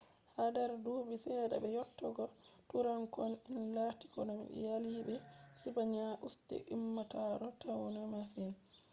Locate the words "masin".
8.13-8.51